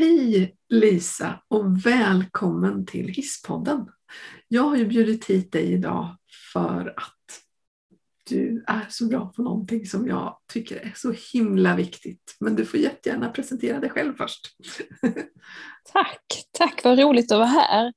[0.00, 3.88] Hej Lisa och välkommen till Hisspodden.
[4.48, 6.16] Jag har ju bjudit hit dig idag
[6.52, 7.42] för att
[8.30, 12.36] du är så bra på någonting som jag tycker är så himla viktigt.
[12.40, 14.56] Men du får jättegärna presentera dig själv först.
[15.92, 16.24] Tack,
[16.58, 17.92] tack vad roligt att vara här.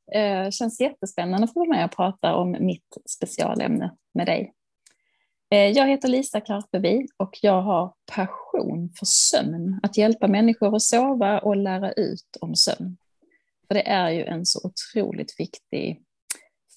[0.46, 4.54] Det känns jättespännande att få vara med och prata om mitt specialämne med dig.
[5.54, 9.80] Eh, jag heter Lisa Karpeby och jag har passion för sömn.
[9.84, 12.98] Att hjälpa människor att sova och lära ut om sömn.
[13.68, 16.02] För det är ju en så otroligt viktig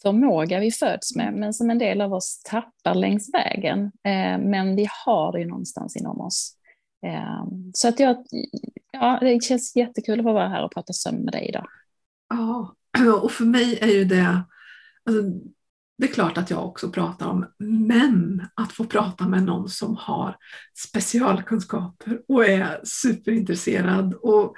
[0.03, 3.85] förmåga vi föds med, men som en del av oss tappar längs vägen.
[3.85, 6.57] Eh, men vi har det ju någonstans inom oss.
[7.07, 8.17] Eh, så att jag,
[8.93, 11.67] ja, det känns jättekul att få vara här och prata sömn med dig idag.
[12.29, 12.75] Ja,
[13.23, 14.43] och för mig är ju det,
[15.05, 15.23] alltså,
[15.99, 19.97] det är klart att jag också pratar om, men att få prata med någon som
[19.97, 20.37] har
[20.75, 24.55] specialkunskaper och är superintresserad och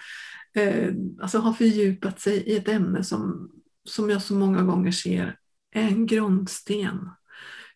[0.54, 3.50] eh, alltså har fördjupat sig i ett ämne som,
[3.84, 5.38] som jag så många gånger ser
[5.74, 7.10] är en grundsten.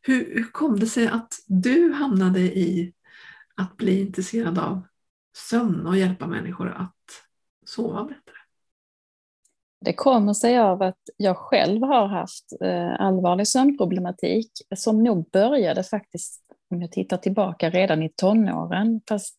[0.02, 2.92] Hur, hur kom det sig att du hamnade i
[3.54, 4.82] att bli intresserad av
[5.36, 6.96] sömn och hjälpa människor att
[7.66, 8.31] sova bättre?
[9.84, 15.82] Det kommer sig av att jag själv har haft eh, allvarlig sömnproblematik som nog började
[15.82, 19.00] faktiskt, om jag tittar tillbaka, redan i tonåren.
[19.08, 19.36] Fast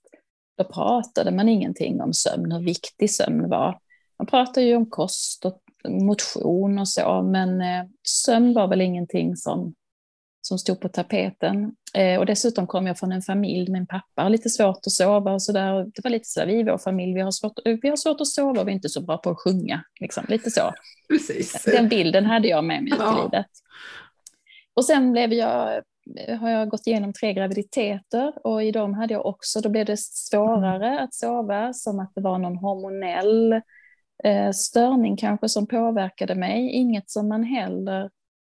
[0.58, 3.80] då pratade man ingenting om sömn, hur viktig sömn var.
[4.20, 9.36] Man pratade ju om kost och motion och så, men eh, sömn var väl ingenting
[9.36, 9.74] som,
[10.48, 11.76] som stod på tapeten.
[11.94, 15.34] Eh, och dessutom kom jag från en familj, min pappa har lite svårt att sova
[15.34, 15.84] och så där.
[15.84, 18.28] Det var lite så, vi i vår familj, vi har, svårt, vi har svårt att
[18.28, 19.84] sova och vi är inte så bra på att sjunga.
[20.00, 20.74] Liksom, lite så.
[21.10, 21.64] Precis.
[21.64, 23.48] Den bilden hade jag med mig ut i livet.
[24.74, 25.82] Och sen blev jag,
[26.40, 30.00] har jag gått igenom tre graviditeter och i dem hade jag också, då blev det
[30.00, 31.04] svårare mm.
[31.04, 33.54] att sova, som att det var någon hormonell
[34.24, 36.70] eh, störning kanske som påverkade mig.
[36.70, 38.10] Inget som man heller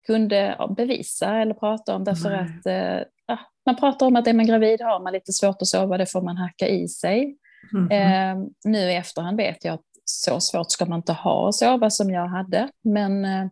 [0.05, 2.39] kunde bevisa eller prata om därför Nej.
[2.39, 5.97] att eh, man pratar om att är man gravid har man lite svårt att sova,
[5.97, 7.37] det får man hacka i sig.
[7.73, 11.55] Mm eh, nu i efterhand vet jag att så svårt ska man inte ha att
[11.55, 12.69] sova som jag hade.
[12.83, 13.47] Men eh,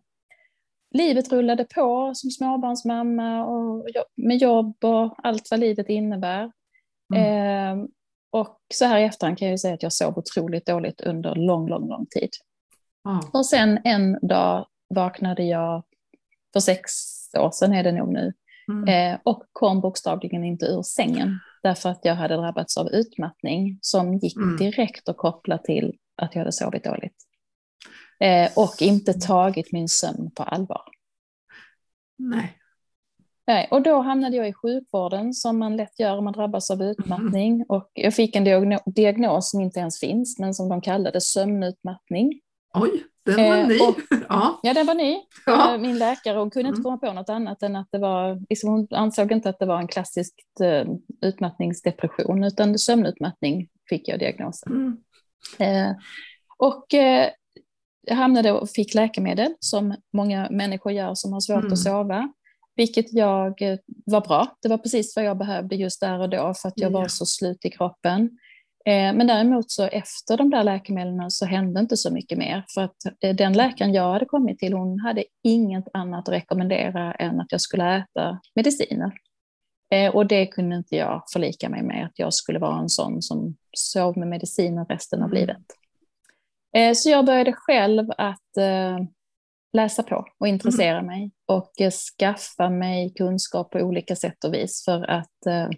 [0.94, 3.86] livet rullade på som småbarnsmamma och
[4.16, 6.52] med jobb och allt vad livet innebär.
[7.14, 7.80] Mm.
[7.80, 7.86] Eh,
[8.30, 11.68] och så här i efterhand kan jag säga att jag sov otroligt dåligt under lång,
[11.68, 12.30] lång, lång tid.
[13.08, 13.20] Mm.
[13.32, 15.82] Och sen en dag vaknade jag,
[16.54, 16.92] för sex
[17.38, 18.32] år sedan är det nog nu,
[18.68, 19.12] Mm.
[19.12, 24.14] Eh, och kom bokstavligen inte ur sängen därför att jag hade drabbats av utmattning som
[24.14, 24.56] gick mm.
[24.56, 27.16] direkt att koppla till att jag hade sovit dåligt.
[28.20, 30.82] Eh, och inte tagit min sömn på allvar.
[32.18, 32.58] Nej.
[33.46, 36.82] Nej, och då hamnade jag i sjukvården som man lätt gör om man drabbas av
[36.82, 37.54] utmattning.
[37.54, 37.66] Mm.
[37.68, 38.44] Och jag fick en
[38.86, 42.40] diagnos som inte ens finns, men som de kallade sömnutmattning.
[42.74, 43.04] Oj.
[43.24, 43.80] Den var eh, ny.
[43.80, 43.96] Och,
[44.28, 44.60] ja.
[44.62, 45.16] ja, den var ny.
[45.46, 45.74] Ja.
[45.74, 46.84] Eh, min läkare hon kunde inte mm.
[46.84, 49.78] komma på något annat än att det var, liksom, hon ansåg inte att det var
[49.78, 54.72] en klassisk uh, utmattningsdepression utan sömnutmattning fick jag diagnosen.
[54.72, 54.96] Mm.
[55.58, 55.96] Eh,
[56.56, 57.30] och eh,
[58.06, 61.72] jag hamnade och fick läkemedel som många människor gör som har svårt mm.
[61.72, 62.32] att sova.
[62.76, 64.56] Vilket jag eh, var bra.
[64.62, 66.98] Det var precis vad jag behövde just där och då för att jag ja.
[66.98, 68.38] var så slut i kroppen.
[68.86, 72.64] Eh, men däremot så efter de där läkemedlen så hände inte så mycket mer.
[72.74, 77.12] För att eh, den läkaren jag hade kommit till, hon hade inget annat att rekommendera
[77.12, 79.12] än att jag skulle äta mediciner.
[79.94, 83.22] Eh, och det kunde inte jag förlika mig med, att jag skulle vara en sån
[83.22, 85.40] som sov med mediciner resten av mm.
[85.40, 85.66] livet.
[86.96, 88.40] Så jag började själv att
[89.72, 91.06] läsa på och intressera mm.
[91.06, 91.72] mig och
[92.18, 95.70] skaffa mig kunskap på olika sätt och vis för att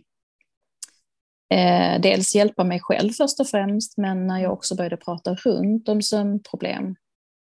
[1.50, 5.88] eh, dels hjälpa mig själv först och främst, men när jag också började prata runt
[5.88, 6.96] om sömnproblem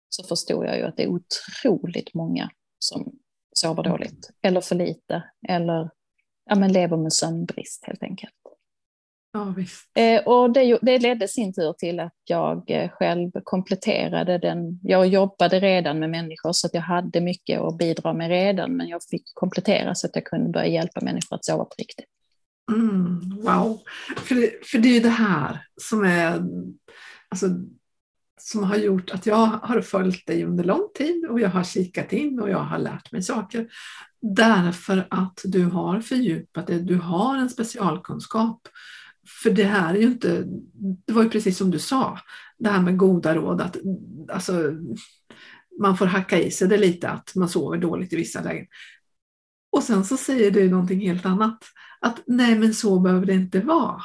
[0.10, 2.50] så förstod jag ju att det är otroligt många
[2.80, 3.12] som
[3.54, 3.91] sover mm.
[3.91, 5.90] dåligt, eller för lite, eller
[6.46, 8.34] ja, men lever med sömnbrist helt enkelt.
[9.32, 9.56] Ja,
[10.02, 14.79] eh, och det, det ledde sin tur till att jag eh, själv kompletterade den.
[14.84, 18.88] Jag jobbade redan med människor så att jag hade mycket att bidra med redan, men
[18.88, 22.06] jag fick komplettera så att jag kunde börja hjälpa människor att sova på riktigt.
[22.70, 23.82] Mm, wow,
[24.16, 26.44] för det, för det är ju det här som är
[27.30, 27.48] alltså,
[28.38, 32.14] som har gjort att jag har följt dig under lång tid och jag har kikat
[32.14, 33.68] in och jag har lärt mig saker.
[34.22, 38.68] Därför att du har fördjupat dig, du har en specialkunskap.
[39.44, 40.44] För det här är ju inte,
[41.06, 42.20] det var ju precis som du sa,
[42.58, 43.78] det här med goda råd, att
[44.32, 44.74] alltså,
[45.82, 48.66] man får hacka i sig det lite att man sover dåligt i vissa lägen.
[49.72, 51.58] Och sen så säger du någonting helt annat
[52.01, 54.01] att nej men så behöver det inte vara.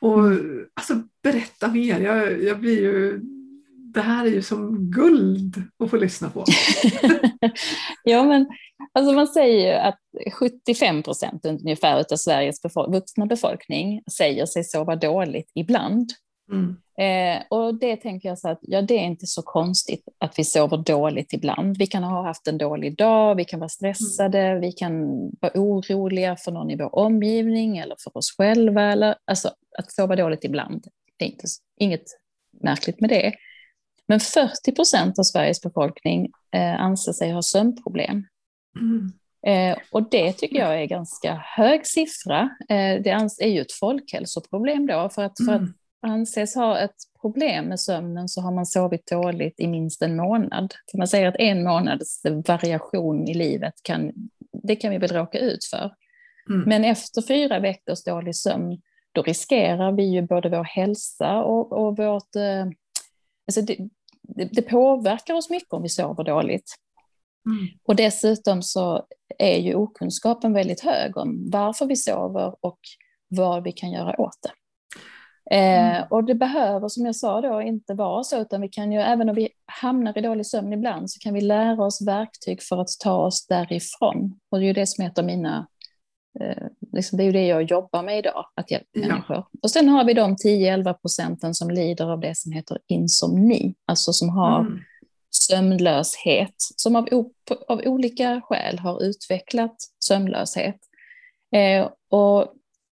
[0.00, 0.66] Och mm.
[0.74, 3.20] alltså, berätta mer, jag, jag blir ju
[3.96, 6.44] det här är ju som guld att få lyssna på.
[8.04, 8.46] ja, men
[8.92, 10.00] alltså man säger ju att
[10.32, 16.12] 75 procent ungefär av Sveriges befol vuxna befolkning säger sig sova dåligt ibland.
[16.52, 16.76] Mm.
[16.98, 20.44] Eh, och det tänker jag så att ja, det är inte så konstigt att vi
[20.44, 21.76] sover dåligt ibland.
[21.78, 24.60] Vi kan ha haft en dålig dag, vi kan vara stressade, mm.
[24.60, 25.06] vi kan
[25.40, 28.82] vara oroliga för någon i vår omgivning eller för oss själva.
[28.82, 31.46] Eller, alltså att sova dåligt ibland, det är inte,
[31.76, 32.04] inget
[32.62, 33.32] märkligt med det.
[34.08, 38.24] Men 40 procent av Sveriges befolkning eh, anser sig ha sömnproblem.
[38.80, 39.12] Mm.
[39.46, 42.40] Eh, och det tycker jag är ganska hög siffra.
[42.68, 43.10] Eh, det
[43.40, 45.74] är ju ett folkhälsoproblem då, för att, för att mm
[46.06, 50.74] anses ha ett problem med sömnen så har man sovit dåligt i minst en månad.
[50.90, 54.12] För man säger att en månads variation i livet kan,
[54.62, 55.92] det kan vi väl råka ut för.
[56.50, 56.68] Mm.
[56.68, 58.80] Men efter fyra veckors dålig sömn,
[59.12, 62.36] då riskerar vi ju både vår hälsa och, och vårt...
[62.36, 62.66] Eh,
[63.46, 63.76] alltså det,
[64.22, 66.74] det, det, påverkar oss mycket om vi sover dåligt.
[67.46, 67.66] Mm.
[67.84, 69.06] Och dessutom så
[69.38, 72.78] är ju okunskapen väldigt hög om varför vi sover och
[73.28, 74.50] vad vi kan göra åt det.
[75.50, 75.96] Mm.
[75.96, 79.00] Eh, och det behöver, som jag sa då, inte vara så, utan vi kan ju,
[79.00, 82.80] även om vi hamnar i dålig sömn ibland, så kan vi lära oss verktyg för
[82.80, 84.38] att ta oss därifrån.
[84.50, 85.66] Och det är ju det som är ett av mina,
[86.40, 89.08] eh, liksom det är ju det jag jobbar med idag, att hjälpa ja.
[89.08, 89.46] människor.
[89.62, 94.12] Och sen har vi de 10-11 procenten som lider av det som heter insomni, alltså
[94.12, 94.78] som har mm.
[95.30, 97.08] sömnlöshet, som av,
[97.68, 100.76] av olika skäl har utvecklat sömnlöshet.
[101.54, 102.52] Eh, och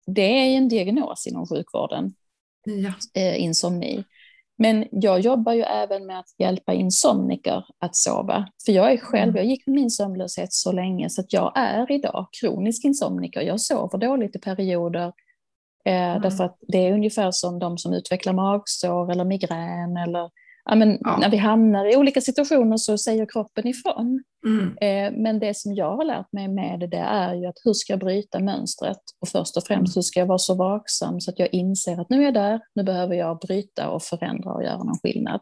[0.06, 2.14] det är en diagnos inom sjukvården
[2.68, 3.22] ja.
[3.22, 4.04] eh, insomni.
[4.58, 8.48] Men jag jobbar ju även med att hjälpa insomniker att sova.
[8.66, 9.36] För jag är själv, mm.
[9.36, 13.42] jag gick med min sömnlöshet så länge så att jag är idag kronisk insomniker.
[13.42, 15.14] Jag sover dåligt i perioder.
[15.86, 16.22] Eh, mm.
[16.22, 20.30] Därför att det är ungefär som de som utvecklar magsår eller migrän eller
[20.66, 21.18] ja, men ja.
[21.18, 24.24] när vi hamnar i olika situationer så säger kroppen ifrån.
[24.48, 24.78] Mm.
[24.82, 27.94] Eh, men det som jag har lärt mig med det, är ju att hur ska
[27.94, 29.00] jag bryta mönstret?
[29.20, 30.00] Och först och främst mm.
[30.00, 32.60] hur ska jag vara så vaksam så att jag inser att nu är jag där,
[32.76, 35.42] nu behöver jag bryta och förändra och göra någon skillnad.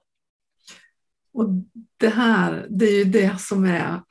[1.34, 1.50] Och
[1.98, 4.02] det här, det är ju det som är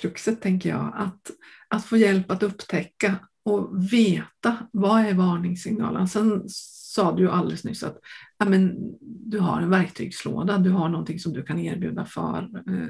[0.00, 1.30] kruxet tänker jag, att,
[1.68, 6.08] att få hjälp att upptäcka och veta vad är varningssignalen.
[6.08, 7.98] Sen sa du ju alldeles nyss att
[8.38, 12.88] ja, men, du har en verktygslåda, du har någonting som du kan erbjuda för eh,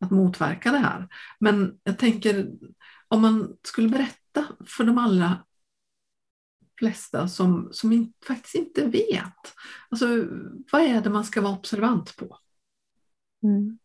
[0.00, 1.08] att motverka det här.
[1.40, 2.48] Men jag tänker
[3.08, 5.36] om man skulle berätta för de allra
[6.78, 9.54] flesta som, som in, faktiskt inte vet.
[9.90, 10.06] Alltså,
[10.72, 12.38] vad är det man ska vara observant på?
[13.42, 13.78] Mm.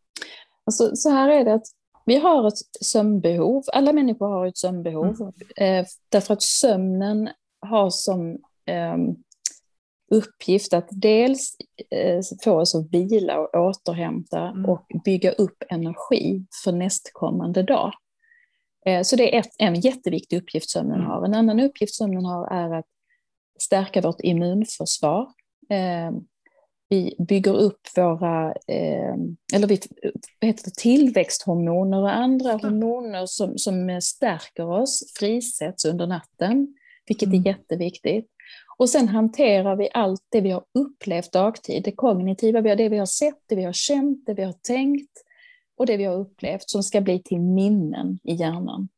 [0.66, 1.68] Alltså, så här är det att
[2.06, 3.64] vi har ett sömnbehov.
[3.74, 5.34] Alla människor har ett sömnbehov.
[5.58, 5.80] Mm.
[5.80, 7.30] Eh, därför att sömnen
[7.62, 8.32] har som
[8.66, 8.98] eh,
[10.14, 11.56] uppgift att dels
[11.92, 14.66] eh, få oss att vila och återhämta mm.
[14.66, 17.94] och bygga upp energi för nästkommande dag.
[18.86, 21.08] Eh, så det är ett, en jätteviktig uppgift sömnen mm.
[21.08, 21.26] har.
[21.26, 22.86] En annan uppgift sömnen har är att
[23.60, 25.28] stärka vårt immunförsvar.
[25.70, 26.12] Eh,
[26.90, 28.54] vi bygger upp våra
[29.54, 29.80] eller vi,
[30.42, 32.64] heter det, tillväxthormoner och andra mm.
[32.64, 36.76] hormoner som, som stärker oss frisätts under natten,
[37.08, 37.42] vilket mm.
[37.42, 38.28] är jätteviktigt.
[38.78, 43.06] Och sen hanterar vi allt det vi har upplevt dagtid, det kognitiva, det vi har
[43.06, 45.12] sett, det vi har känt, det vi har tänkt
[45.78, 48.90] och det vi har upplevt som ska bli till minnen i hjärnan.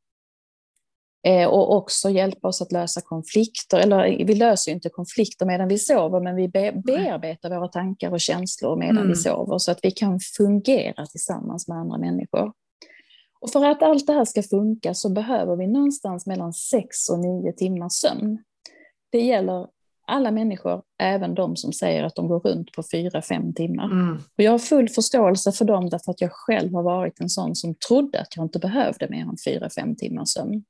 [1.27, 5.67] Eh, och också hjälpa oss att lösa konflikter, eller vi löser ju inte konflikter medan
[5.67, 9.07] vi sover, men vi be bearbetar våra tankar och känslor medan mm.
[9.07, 12.53] vi sover så att vi kan fungera tillsammans med andra människor.
[13.39, 17.19] Och för att allt det här ska funka så behöver vi någonstans mellan sex och
[17.19, 18.43] nio timmars sömn.
[19.11, 19.67] Det gäller
[20.07, 23.85] alla människor, även de som säger att de går runt på fyra, fem timmar.
[23.85, 24.15] Mm.
[24.15, 27.55] Och jag har full förståelse för dem därför att jag själv har varit en sån
[27.55, 30.63] som trodde att jag inte behövde mer än fyra, fem timmars sömn.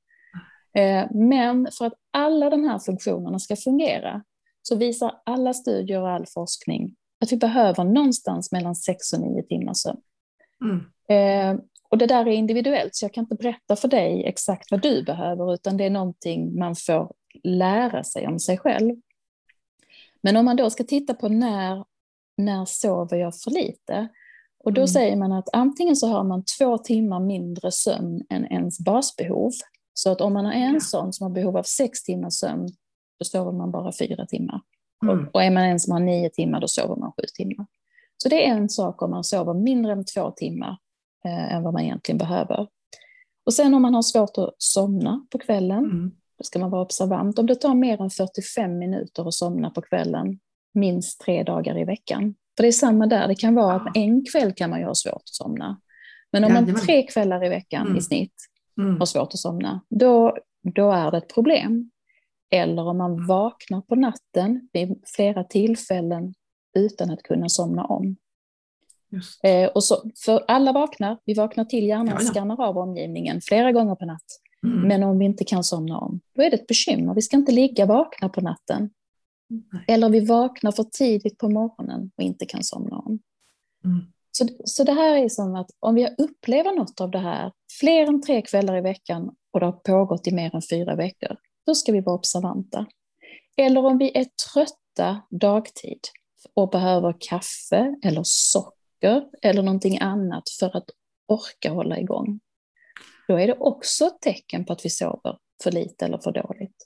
[0.76, 4.22] Eh, men för att alla de här funktionerna ska fungera
[4.62, 9.42] så visar alla studier och all forskning att vi behöver någonstans mellan sex och nio
[9.42, 10.00] timmars sömn.
[10.64, 10.80] Mm.
[11.08, 14.82] Eh, och det där är individuellt, så jag kan inte berätta för dig exakt vad
[14.82, 17.12] du behöver, utan det är någonting man får
[17.44, 18.96] lära sig om sig själv.
[20.22, 21.84] Men om man då ska titta på när,
[22.36, 24.08] när sover jag för lite?
[24.58, 24.88] Och då mm.
[24.88, 29.52] säger man att antingen så har man två timmar mindre sömn än ens basbehov.
[29.94, 30.80] Så att om man är en ja.
[30.80, 32.68] sån som har behov av sex timmars sömn,
[33.18, 34.60] då sover man bara fyra timmar.
[35.02, 35.18] Mm.
[35.18, 37.66] Och, och är man en som har nio timmar, då sover man sju timmar.
[38.16, 40.78] Så det är en sak om man sover mindre än två timmar
[41.24, 42.66] eh, än vad man egentligen behöver.
[43.46, 46.12] Och sen om man har svårt att somna på kvällen, mm.
[46.38, 47.38] Då ska man vara observant.
[47.38, 50.38] Om det tar mer än 45 minuter att somna på kvällen,
[50.74, 54.24] minst tre dagar i veckan, För det är samma där, det kan vara att en
[54.32, 55.80] kväll kan man ju ha svårt att somna.
[56.32, 57.98] Men om man tre kvällar i veckan mm.
[57.98, 58.34] i snitt
[58.78, 58.98] mm.
[58.98, 60.36] har svårt att somna, då,
[60.74, 61.90] då är det ett problem.
[62.50, 63.26] Eller om man mm.
[63.26, 66.34] vaknar på natten vid flera tillfällen
[66.76, 68.16] utan att kunna somna om.
[69.42, 72.32] Eh, och så, för alla vaknar, vi vaknar till, hjärnan ja, ja.
[72.32, 74.40] skannar av omgivningen flera gånger på natt.
[74.66, 74.88] Mm.
[74.88, 77.14] Men om vi inte kan somna om, då är det ett bekymmer.
[77.14, 78.90] Vi ska inte ligga vakna på natten.
[79.48, 79.84] Nej.
[79.88, 83.18] Eller vi vaknar för tidigt på morgonen och inte kan somna om.
[83.84, 84.04] Mm.
[84.30, 88.06] Så, så det här är som att om vi upplever något av det här fler
[88.06, 91.74] än tre kvällar i veckan och det har pågått i mer än fyra veckor, då
[91.74, 92.86] ska vi vara observanta.
[93.56, 96.00] Eller om vi är trötta dagtid
[96.54, 100.90] och behöver kaffe eller socker eller någonting annat för att
[101.26, 102.40] orka hålla igång.
[103.28, 106.76] Då är det också ett tecken på att vi sover för lite eller för dåligt.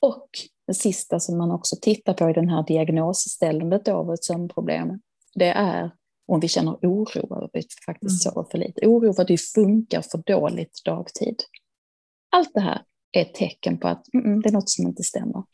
[0.00, 0.28] Och
[0.66, 5.00] det sista som man också tittar på i den här diagnosställandet av ett sömnproblem,
[5.34, 5.90] det är
[6.26, 8.34] om vi känner oro över att vi faktiskt mm.
[8.34, 8.86] sover för lite.
[8.86, 11.36] Oro för att vi funkar för dåligt dagtid.
[12.30, 15.44] Allt det här är ett tecken på att mm, det är något som inte stämmer.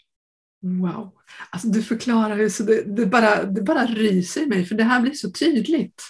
[0.63, 1.13] Wow,
[1.51, 4.85] alltså du förklarar ju så det, det, bara, det bara ryser i mig för det
[4.85, 6.03] här blir så tydligt.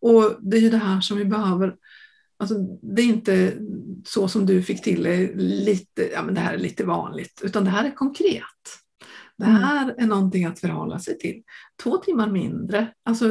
[0.00, 1.76] Och det är ju det här som vi behöver
[2.40, 3.58] Alltså, det är inte
[4.04, 7.64] så som du fick till det, lite, ja, men det här är lite vanligt, utan
[7.64, 8.44] det här är konkret.
[9.38, 9.62] Det mm.
[9.62, 9.94] här mm.
[9.98, 11.42] är någonting att förhålla sig till.
[11.82, 13.24] Två timmar mindre, alltså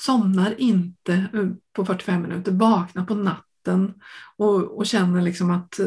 [0.00, 1.26] somnar inte
[1.72, 3.94] på 45 minuter, vaknar på natten
[4.36, 5.80] och, och känner liksom att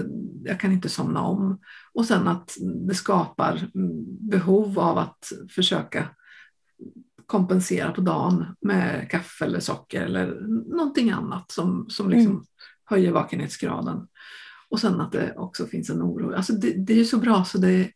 [0.44, 1.60] jag kan inte somna om.
[1.94, 3.70] Och sen att det skapar
[4.30, 6.10] behov av att försöka
[7.30, 10.42] kompensera på dagen med kaffe eller socker eller
[10.78, 12.46] någonting annat som, som liksom mm.
[12.86, 14.08] höjer vakenhetsgraden.
[14.70, 16.36] Och sen att det också finns en oro.
[16.36, 17.92] Alltså det, det är ju så bra så det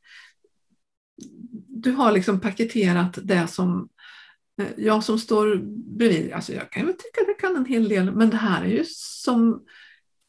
[1.67, 3.89] du har liksom paketerat det som
[4.61, 5.55] eh, jag som står
[5.97, 8.63] bredvid, alltså jag kan väl tycka att jag kan en hel del, men det här
[8.63, 9.63] är ju som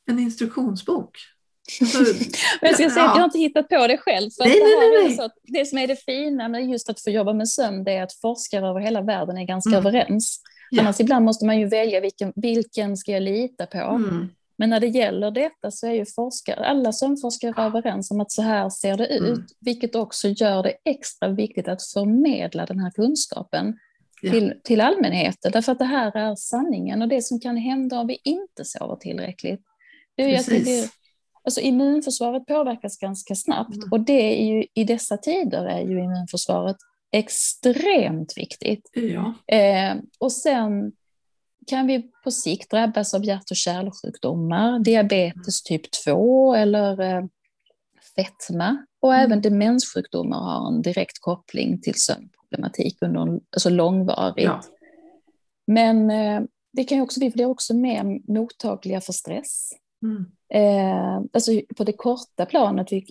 [0.06, 1.18] en instruktionsbok.
[2.60, 4.30] Jag ska säga att jag har inte hittat på det själv.
[4.30, 5.16] För nej, det, nej, nej.
[5.16, 8.02] Så det som är det fina med just att få jobba med sömn, det är
[8.02, 9.86] att forskare över hela världen är ganska mm.
[9.86, 10.40] överens.
[10.70, 10.82] Ja.
[10.82, 13.78] Annars ibland måste man ju välja vilken, vilken ska jag lita på.
[13.78, 14.28] Mm.
[14.56, 18.42] Men när det gäller detta så är ju forskare, alla sömnforskare överens om att så
[18.42, 19.46] här ser det ut, mm.
[19.60, 23.78] vilket också gör det extra viktigt att förmedla den här kunskapen
[24.22, 24.30] ja.
[24.30, 25.52] till, till allmänheten.
[25.52, 28.96] Därför att det här är sanningen och det som kan hända om vi inte sover
[28.96, 29.60] tillräckligt.
[30.16, 30.90] Det är att det
[31.44, 33.88] alltså immunförsvaret påverkas ganska snabbt mm.
[33.90, 36.76] och det är ju i dessa tider är ju immunförsvaret
[37.12, 38.90] extremt viktigt.
[38.92, 39.34] Ja.
[39.56, 40.92] Eh, och sen
[41.66, 47.24] kan vi på sikt drabbas av hjärt och kärlsjukdomar, diabetes typ 2 eller eh,
[48.16, 49.26] fetma och mm.
[49.26, 54.44] även demenssjukdomar har en direkt koppling till sömnproblematik under, alltså långvarigt.
[54.44, 54.62] Ja.
[55.66, 59.70] Men eh, det kan ju också, vi blir också mer mottagliga för stress.
[60.04, 60.26] Mm.
[60.54, 63.04] Eh, alltså på det korta planet, vi,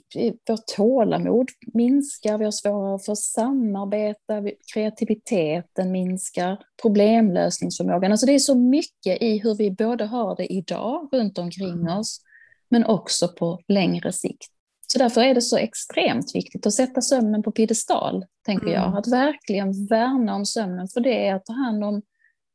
[0.50, 8.12] vårt tålamod minskar, vi har svårare för att samarbeta, kreativiteten minskar, problemlösningsförmågan.
[8.12, 11.98] Alltså det är så mycket i hur vi både har det idag runt omkring mm.
[11.98, 12.22] oss,
[12.70, 14.48] men också på längre sikt.
[14.94, 18.82] Så därför är det så extremt viktigt att sätta sömnen på piedestal, tänker mm.
[18.82, 18.98] jag.
[18.98, 22.02] Att verkligen värna om sömnen, för det är att ta hand om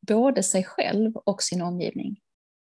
[0.09, 2.16] både sig själv och sin omgivning.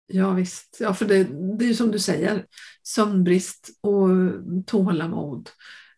[0.07, 1.27] Ja visst, ja, för det,
[1.59, 2.45] det är som du säger,
[2.83, 4.09] sömnbrist och
[4.65, 5.49] tålamod.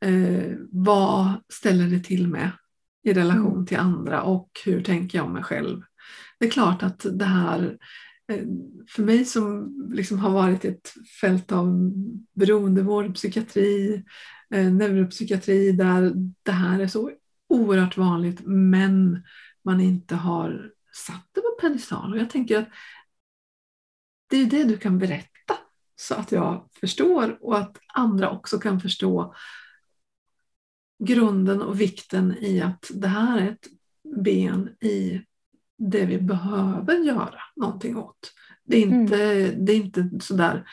[0.02, 2.52] Eh, vad ställer det till med
[3.04, 3.66] i relation mm.
[3.66, 5.82] till andra och hur tänker jag om mig själv?
[6.40, 7.78] Det är klart att det här,
[8.32, 8.44] eh,
[8.90, 11.92] för mig som liksom har varit i ett fält av
[12.34, 14.04] beroendevård, psykiatri,
[14.54, 17.12] eh, neuropsykiatri där det här är så
[17.50, 19.24] oerhört vanligt men
[19.64, 20.72] man inte har
[21.08, 22.14] satt det på pedestal.
[22.14, 22.70] Och jag tänker att
[24.28, 25.58] det är det du kan berätta
[25.96, 29.36] så att jag förstår och att andra också kan förstå
[31.00, 33.68] grunden och vikten i att det här är ett
[34.24, 35.22] ben i
[35.78, 38.34] det vi behöver göra någonting åt.
[38.64, 39.66] Det är inte, mm.
[39.66, 40.70] det är inte sådär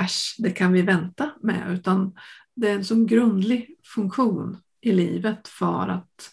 [0.00, 2.14] äsch, det kan vi vänta med, utan
[2.54, 6.30] det är en så grundlig funktion i livet för att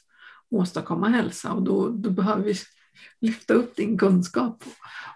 [0.50, 2.56] åstadkomma hälsa och då, då behöver vi
[3.22, 4.64] lyfta upp din kunskap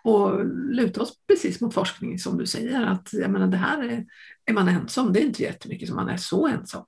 [0.03, 0.45] och
[0.75, 2.81] luta oss precis mot forskning som du säger.
[2.81, 4.05] Att jag menar, det här är,
[4.45, 6.83] är man ensam, det är inte jättemycket som man är så ensam.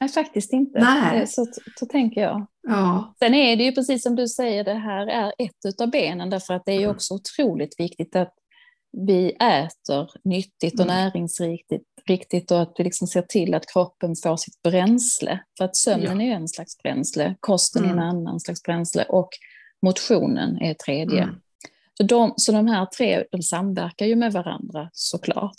[0.00, 0.80] Nej, faktiskt inte.
[0.80, 1.26] Nej.
[1.26, 1.46] Så,
[1.76, 2.46] så tänker jag.
[2.68, 3.14] Ja.
[3.18, 6.54] Sen är det ju precis som du säger, det här är ett av benen därför
[6.54, 6.96] att det är ju mm.
[6.96, 8.34] också otroligt viktigt att
[8.92, 10.96] vi äter nyttigt och mm.
[10.96, 15.40] näringsriktigt och att vi liksom ser till att kroppen får sitt bränsle.
[15.58, 16.26] För att sömnen ja.
[16.26, 17.98] är en slags bränsle, kosten mm.
[17.98, 18.16] är en mm.
[18.16, 19.28] annan slags bränsle och
[19.82, 21.22] motionen är tredje.
[21.22, 21.34] Mm.
[21.98, 25.58] Så, de, så de här tre de samverkar ju med varandra såklart.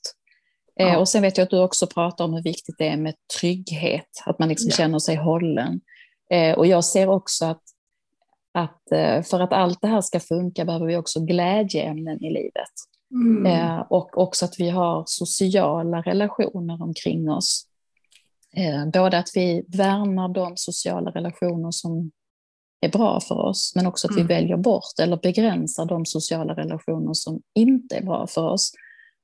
[0.79, 0.97] Eh, ja.
[0.97, 4.23] Och sen vet jag att du också pratar om hur viktigt det är med trygghet,
[4.25, 4.75] att man liksom ja.
[4.75, 5.81] känner sig hållen.
[6.31, 7.63] Eh, och jag ser också att,
[8.53, 12.73] att eh, för att allt det här ska funka behöver vi också glädjeämnen i livet.
[13.11, 13.81] Mm.
[13.89, 17.65] Och också att vi har sociala relationer omkring oss.
[18.93, 22.11] Både att vi värnar de sociala relationer som
[22.81, 24.27] är bra för oss, men också att vi mm.
[24.27, 28.71] väljer bort eller begränsar de sociala relationer som inte är bra för oss.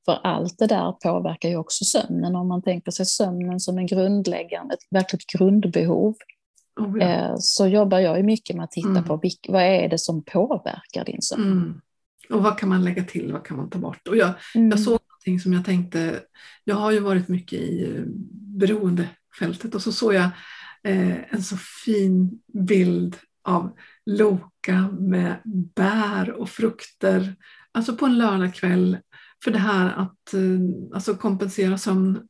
[0.05, 3.85] För allt det där påverkar ju också sömnen, om man tänker sig sömnen som en
[3.85, 6.15] grundläggande, ett verkligt grundbehov.
[6.79, 7.05] Oh ja.
[7.05, 9.03] Eh, så jobbar jag ju mycket med att titta mm.
[9.03, 11.51] på vad är det som påverkar din sömn.
[11.51, 11.81] Mm.
[12.29, 14.07] Och vad kan man lägga till, vad kan man ta bort?
[14.07, 14.69] Och jag, mm.
[14.69, 16.19] jag såg någonting som jag tänkte,
[16.63, 20.29] jag har ju varit mycket i beroendefältet och så såg jag
[20.83, 23.71] eh, en så fin bild av
[24.05, 25.41] Loka med
[25.75, 27.35] bär och frukter,
[27.71, 28.97] alltså på en lördagkväll.
[29.43, 32.27] För det här att eh, alltså kompensera sömn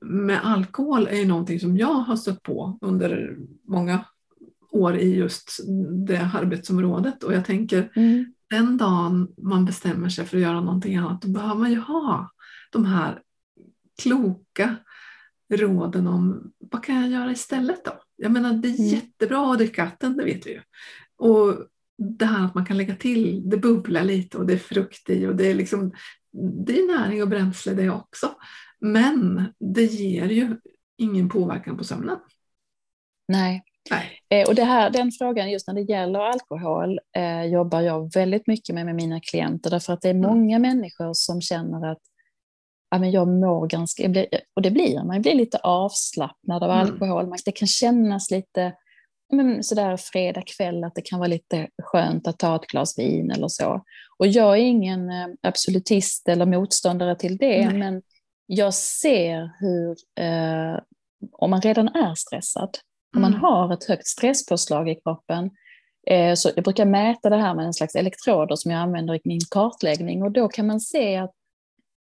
[0.00, 3.36] med alkohol är ju någonting som jag har stött på under
[3.68, 4.04] många
[4.70, 5.60] år i just
[6.06, 8.34] det arbetsområdet och jag tänker mm.
[8.50, 12.30] den dagen man bestämmer sig för att göra någonting annat då behöver man ju ha
[12.72, 13.22] de här
[14.02, 14.76] kloka
[15.52, 17.92] råden om vad kan jag göra istället då?
[18.22, 18.86] Jag menar det är mm.
[18.86, 20.60] jättebra att dricka vatten, det vet vi ju.
[21.16, 21.66] Och
[21.98, 25.26] det här att man kan lägga till, det bubblar lite och det är frukt i
[25.26, 25.92] och det är liksom
[26.66, 28.34] det är näring och bränsle det också.
[28.80, 30.56] Men det ger ju
[30.96, 32.18] ingen påverkan på sömnen.
[33.28, 33.62] Nej.
[33.90, 34.20] Nej.
[34.28, 38.46] Eh, och det här, den frågan just när det gäller alkohol eh, jobbar jag väldigt
[38.46, 40.30] mycket med med mina klienter därför att det är mm.
[40.30, 40.76] många mm.
[40.76, 42.02] människor som känner att
[42.90, 46.70] ja, men jag mår ganska, jag blir, och det blir man, blir lite avslappnad av
[46.70, 46.80] mm.
[46.80, 47.34] alkohol.
[47.44, 48.72] Det kan kännas lite
[49.32, 53.30] men sådär fredag kväll att det kan vara lite skönt att ta ett glas vin
[53.30, 53.84] eller så.
[54.18, 57.78] Och jag är ingen eh, absolutist eller motståndare till det, Nej.
[57.78, 58.02] men
[58.46, 60.80] jag ser hur, eh,
[61.32, 62.78] om man redan är stressad,
[63.16, 63.42] om man mm.
[63.42, 65.50] har ett högt stresspåslag i kroppen,
[66.06, 69.20] eh, så jag brukar mäta det här med en slags elektroder som jag använder i
[69.24, 71.34] min kartläggning och då kan man se att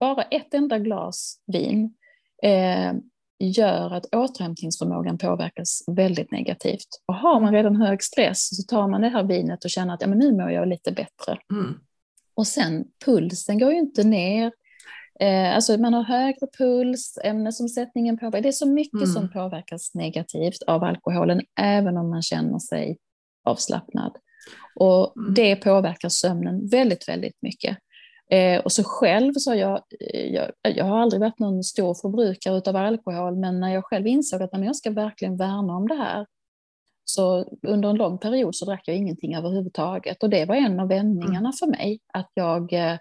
[0.01, 1.93] bara ett enda glas vin
[2.43, 2.93] eh,
[3.39, 6.87] gör att återhämtningsförmågan påverkas väldigt negativt.
[7.05, 10.01] Och har man redan hög stress så tar man det här vinet och känner att
[10.01, 11.37] ja, men nu mår jag lite bättre.
[11.51, 11.79] Mm.
[12.33, 14.51] Och sen pulsen går ju inte ner.
[15.19, 18.43] Eh, alltså man har högre puls, ämnesomsättningen påverkas.
[18.43, 19.07] Det är så mycket mm.
[19.07, 22.97] som påverkas negativt av alkoholen, även om man känner sig
[23.43, 24.17] avslappnad.
[24.75, 25.33] Och mm.
[25.33, 27.77] det påverkar sömnen väldigt, väldigt mycket.
[28.31, 32.61] Eh, och så själv så jag, eh, jag, jag, har aldrig varit någon stor förbrukare
[32.65, 36.25] av alkohol, men när jag själv insåg att jag ska verkligen värna om det här,
[37.05, 40.23] så under en lång period så drack jag ingenting överhuvudtaget.
[40.23, 41.53] Och det var en av vändningarna mm.
[41.53, 42.97] för mig, att jag eh,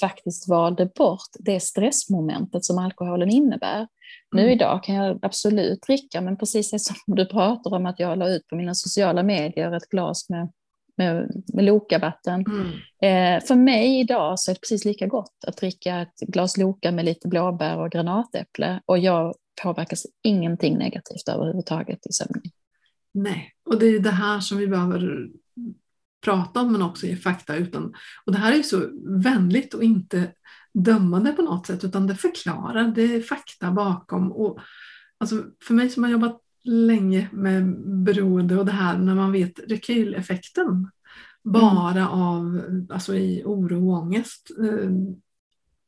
[0.00, 3.76] faktiskt valde bort det stressmomentet som alkoholen innebär.
[3.76, 3.88] Mm.
[4.32, 8.28] Nu idag kan jag absolut dricka, men precis som du pratar om att jag la
[8.28, 10.52] ut på mina sociala medier ett glas med
[10.96, 12.44] med, med Loka-vatten.
[12.46, 12.66] Mm.
[13.02, 16.92] Eh, för mig idag så är det precis lika gott att dricka ett glas Loka
[16.92, 22.42] med lite blåbär och granatäpple och jag påverkas ingenting negativt överhuvudtaget i sömnen.
[23.14, 25.28] Nej, och det är det här som vi behöver
[26.24, 27.94] prata om men också ge fakta utan.
[28.26, 28.88] Och det här är så
[29.22, 30.32] vänligt och inte
[30.74, 34.32] dömande på något sätt utan det förklarar, det är fakta bakom.
[34.32, 34.58] Och,
[35.18, 39.60] alltså, för mig som har jobbat länge med beroende och det här när man vet
[39.68, 40.90] rekyleffekten
[41.44, 42.08] bara mm.
[42.08, 44.90] av, alltså i oro och ångest eh,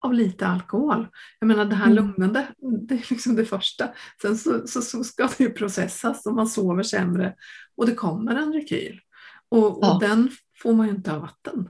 [0.00, 1.08] av lite alkohol.
[1.38, 1.96] Jag menar det här mm.
[1.96, 2.46] lugnande,
[2.88, 3.88] det är liksom det första.
[4.22, 7.34] Sen så, så, så, ska det ju processas och man sover sämre
[7.76, 9.00] och det kommer en rekyl.
[9.48, 9.94] Och, ja.
[9.94, 10.30] och den
[10.62, 11.68] får man ju inte av vatten.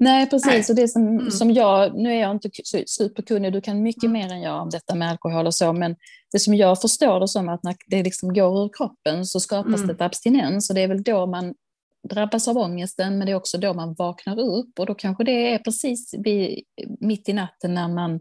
[0.00, 0.70] Nej, precis.
[0.70, 1.30] Och det som, mm.
[1.30, 2.50] som jag, nu är jag inte
[2.86, 4.12] superkunnig, du kan mycket mm.
[4.12, 5.96] mer än jag om detta med alkohol och så, men
[6.32, 9.74] det som jag förstår det som att när det liksom går ur kroppen så skapas
[9.74, 9.86] mm.
[9.86, 11.54] det ett abstinens och det är väl då man
[12.08, 15.54] drabbas av ångesten, men det är också då man vaknar upp och då kanske det
[15.54, 16.64] är precis vid,
[17.00, 18.20] mitt i natten när man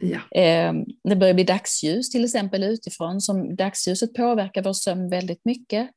[0.00, 0.40] Ja.
[0.40, 0.72] Eh,
[1.04, 5.90] det börjar bli dagsljus till exempel utifrån, som dagsljuset påverkar vår sömn väldigt mycket.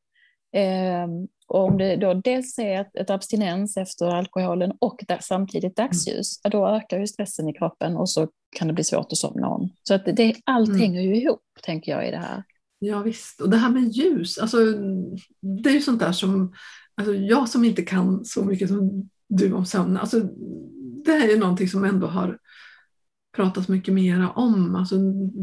[0.56, 1.08] Eh,
[1.52, 6.42] och om det då dels är ett, ett abstinens efter alkoholen och där, samtidigt dagsljus,
[6.44, 6.52] mm.
[6.52, 9.70] då ökar ju stressen i kroppen och så kan det bli svårt att somna om.
[9.84, 10.82] Så att det, allt mm.
[10.82, 12.44] hänger ju ihop, tänker jag, i det här.
[12.80, 14.58] Ja visst, och det här med ljus, alltså,
[15.42, 16.54] det är ju sånt där som,
[16.96, 20.20] alltså, jag som inte kan så mycket som du om sömn, alltså,
[21.06, 22.38] det här är ju någonting som ändå har
[23.36, 24.76] pratats mycket mera om.
[24.76, 24.96] Alltså,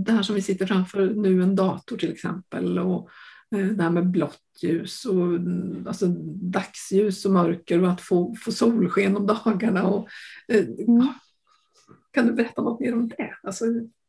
[0.05, 3.09] det här som vi sitter framför nu, en dator till exempel, och
[3.51, 5.39] det här med blått ljus och
[5.87, 6.07] alltså,
[6.43, 9.87] dagsljus och mörker och att få, få solsken om dagarna.
[9.87, 10.09] Och,
[10.49, 11.09] eh, mm.
[12.11, 13.35] Kan du berätta något mer om det?
[13.43, 13.65] Alltså,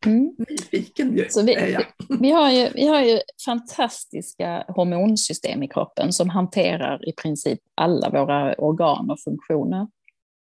[0.06, 0.36] mm.
[0.50, 1.86] Nyfiken ju, Så vi, är jag.
[2.20, 8.10] Vi har, ju, vi har ju fantastiska hormonsystem i kroppen som hanterar i princip alla
[8.10, 9.88] våra organ och funktioner.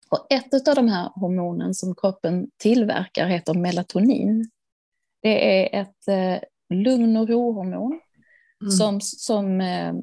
[0.09, 4.49] Och ett av de här hormonen som kroppen tillverkar heter melatonin.
[5.21, 6.47] Det är ett eh,
[6.77, 7.99] lugn och rohormon
[8.61, 8.71] mm.
[8.71, 9.93] som, som eh,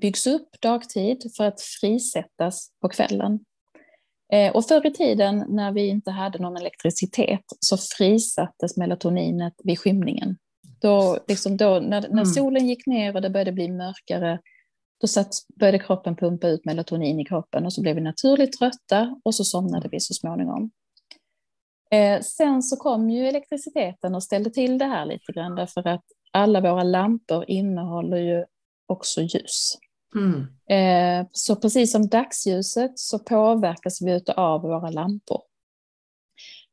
[0.00, 3.40] byggs upp dagtid för att frisättas på kvällen.
[4.32, 9.78] Eh, och förr i tiden när vi inte hade någon elektricitet så frisattes melatoninet vid
[9.78, 10.36] skymningen.
[10.80, 12.24] Då, liksom då, när, när mm.
[12.24, 14.40] solen gick ner och det började bli mörkare,
[15.00, 15.30] då satt,
[15.60, 19.44] började kroppen pumpa ut melatonin i kroppen och så blev vi naturligt trötta och så
[19.44, 20.70] somnade vi så småningom.
[21.90, 26.04] Eh, sen så kom ju elektriciteten och ställde till det här lite grann därför att
[26.38, 28.44] alla våra lampor innehåller ju
[28.86, 29.78] också ljus.
[30.14, 30.46] Mm.
[30.70, 35.40] Eh, så precis som dagsljuset så påverkas vi av våra lampor.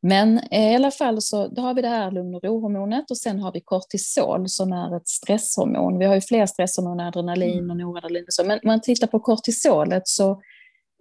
[0.02, 3.18] Men eh, i alla fall så då har vi det här lugn och ro-hormonet och
[3.18, 6.00] sen har vi kortisol som är ett stresshormon.
[6.00, 7.70] Vi har ju fler stresshormon, adrenalin mm.
[7.70, 8.26] och noradrenalin.
[8.46, 10.32] Men om man tittar på kortisolet så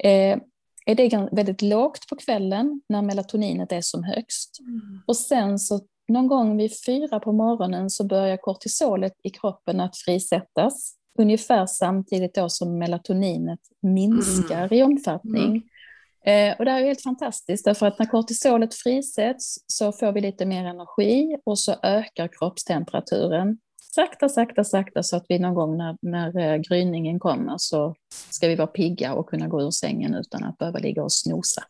[0.02, 0.38] eh,
[0.86, 4.60] är det väldigt lågt på kvällen när melatoninet är som högst.
[4.60, 5.02] Mm.
[5.06, 9.96] Och sen så någon gång vid fyra på morgonen så börjar kortisolet i kroppen att
[9.96, 10.94] frisättas.
[11.18, 14.72] Ungefär samtidigt då som melatoninet minskar mm.
[14.72, 15.46] i omfattning.
[15.46, 15.62] Mm.
[16.26, 20.20] Eh, och det här är helt fantastiskt, därför att när kortisolet frisätts så får vi
[20.20, 23.58] lite mer energi och så ökar kroppstemperaturen.
[23.94, 27.94] Sakta, sakta, sakta så att vi någon gång när, när eh, gryningen kommer så
[28.30, 31.62] ska vi vara pigga och kunna gå ur sängen utan att behöva ligga och snosa.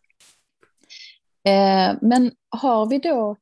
[1.47, 3.35] Eh, men har vi då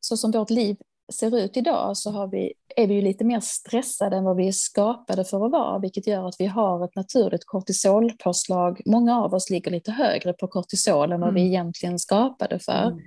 [0.00, 0.76] så som vårt liv
[1.12, 4.48] ser ut idag så har vi, är vi ju lite mer stressade än vad vi
[4.48, 8.80] är skapade för att vara, vilket gör att vi har ett naturligt kortisolpåslag.
[8.86, 11.52] Många av oss ligger lite högre på kortisol än vad vi mm.
[11.52, 12.86] egentligen skapade för.
[12.86, 12.98] Mm.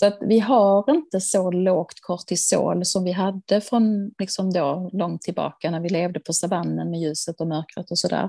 [0.00, 5.22] Så att vi har inte så lågt kortisol som vi hade från liksom då, långt
[5.22, 8.28] tillbaka när vi levde på savannen med ljuset och mörkret och sådär.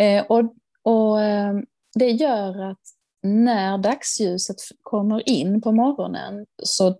[0.00, 1.54] Eh, och, och eh,
[1.94, 2.80] det gör att
[3.22, 6.98] när dagsljuset kommer in på morgonen så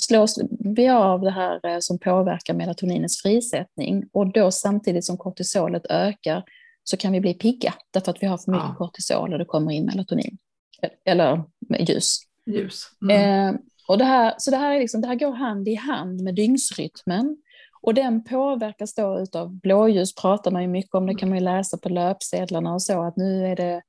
[0.00, 5.86] slås vi av det här eh, som påverkar melatoninets frisättning och då samtidigt som kortisolet
[5.90, 6.44] ökar
[6.84, 8.74] så kan vi bli pigga därför att vi har för mycket ja.
[8.78, 10.38] kortisol och det kommer in melatonin
[11.04, 11.42] eller
[11.78, 12.18] ljus.
[12.46, 12.82] ljus.
[13.02, 13.48] Mm.
[13.48, 16.20] Eh, och det här, så det här, är liksom, det här går hand i hand
[16.20, 17.36] med dygnsrytmen
[17.82, 21.44] och den påverkas då av blåljus, pratar man ju mycket om, det kan man ju
[21.44, 23.82] läsa på löpsedlarna och så, att nu är det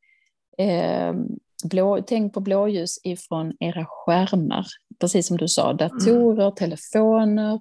[0.58, 1.14] eh,
[1.64, 4.68] blå, tänk på blåljus ifrån era skärmar,
[5.00, 6.56] precis som du sa, datorer, mm.
[6.56, 7.60] telefoner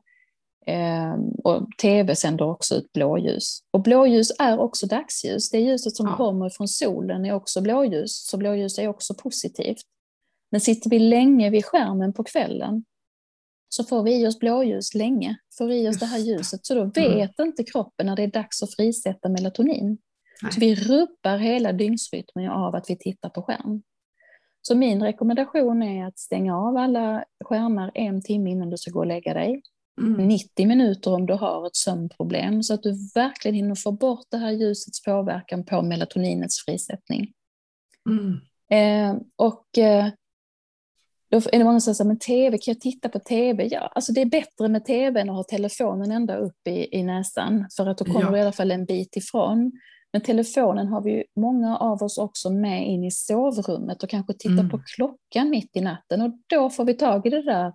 [0.67, 3.59] eh, och tv sänder också ut blåljus.
[3.71, 6.17] Och blåljus är också dagsljus, det ljuset som ja.
[6.17, 9.83] kommer från solen är också blåljus, så blåljus är också positivt.
[10.51, 12.85] Men sitter vi länge vid skärmen på kvällen
[13.69, 16.81] så får vi i oss blåljus länge, får i oss det här ljuset, så då
[16.81, 16.93] mm.
[16.93, 17.49] vet mm.
[17.49, 19.99] inte kroppen när det är dags att frisätta melatonin.
[20.55, 23.83] Så vi rubbar hela dygnsrytmen av att vi tittar på skärm.
[24.63, 28.99] Så min rekommendation är att stänga av alla skärmar en timme innan du ska gå
[28.99, 29.63] och lägga dig.
[30.01, 30.29] Mm.
[30.29, 34.37] 90 minuter om du har ett sömnproblem så att du verkligen hinner få bort det
[34.37, 37.33] här ljusets påverkan på melatoninets frisättning.
[38.09, 38.41] Mm.
[38.71, 40.09] Eh, och eh,
[41.31, 43.67] då är det många som säger, men tv, kan jag titta på tv?
[43.67, 47.03] Ja, alltså det är bättre med tv än att ha telefonen ända upp i, i
[47.03, 48.31] näsan, för att då kommer ja.
[48.31, 49.73] du i alla fall en bit ifrån.
[50.13, 54.33] Men telefonen har vi ju många av oss också med in i sovrummet och kanske
[54.33, 54.71] tittar mm.
[54.71, 57.73] på klockan mitt i natten och då får vi tag i det där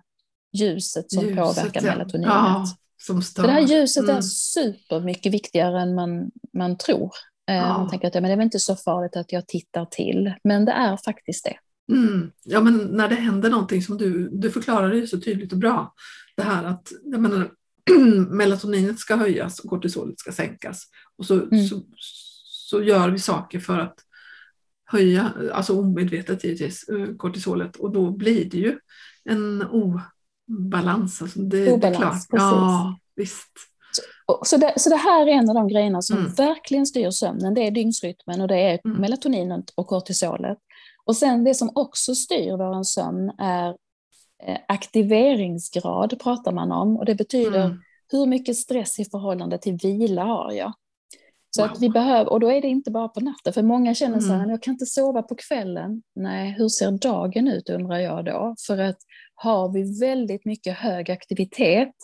[0.56, 1.92] ljuset som ljuset, påverkar ja.
[1.92, 2.34] melatoninet.
[2.34, 2.66] Ja,
[3.02, 4.16] som Så det här ljuset mm.
[4.16, 7.10] är supermycket viktigare än man, man tror.
[7.50, 7.78] Eh, ja.
[7.78, 10.34] Man tänker att ja, men det är väl inte så farligt att jag tittar till,
[10.44, 11.56] men det är faktiskt det.
[11.92, 12.30] Mm.
[12.44, 15.94] Ja, men när det händer någonting som du, du förklarar det så tydligt och bra.
[16.36, 17.50] Det här att jag menar,
[18.30, 20.84] melatoninet ska höjas och kortisolet ska sänkas.
[21.18, 21.66] Och så, mm.
[21.66, 21.82] så,
[22.64, 23.94] så, gör vi saker för att
[24.84, 28.78] höja, alltså omedvetet givetvis, eh, kortisolet och då blir det ju
[29.24, 31.22] en obalans.
[31.22, 32.36] Alltså det, obalans, det.
[32.36, 32.52] Precis.
[32.52, 33.52] Ja, visst.
[34.26, 36.32] Så, så, det, så det här är en av de grejerna som mm.
[36.32, 37.54] verkligen styr sömnen.
[37.54, 39.00] Det är dygnsrytmen och det är mm.
[39.00, 40.58] melatoninet och kortisolet.
[41.04, 43.76] Och sen det som också styr vår sömn är
[44.46, 47.78] Eh, aktiveringsgrad pratar man om och det betyder mm.
[48.12, 50.72] hur mycket stress i förhållande till vila har jag.
[51.56, 51.70] Så wow.
[51.72, 54.28] att vi behöver, och då är det inte bara på natten, för många känner så
[54.28, 54.50] här, mm.
[54.50, 56.02] jag kan inte sova på kvällen.
[56.16, 58.54] Nej, hur ser dagen ut undrar jag då?
[58.66, 58.96] För att
[59.34, 61.94] har vi väldigt mycket hög aktivitet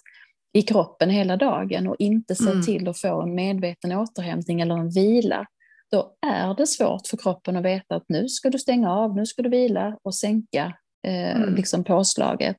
[0.52, 2.62] i kroppen hela dagen och inte ser Mm.
[2.62, 5.46] till att få en medveten återhämtning eller en vila,
[5.90, 9.26] då är det svårt för kroppen att veta att nu ska du stänga av, nu
[9.26, 10.72] ska du vila och sänka
[11.06, 11.54] eh, Mm.
[11.54, 12.56] liksom påslaget.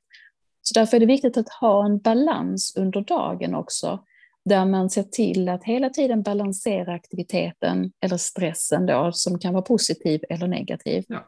[0.62, 4.04] Så därför är det viktigt att ha en balans under dagen också,
[4.44, 9.62] där man ser till att hela tiden balansera aktiviteten eller stressen då, som kan vara
[9.62, 11.26] positiv eller negativ, Ja.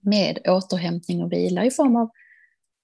[0.00, 2.10] med återhämtning och vila i form av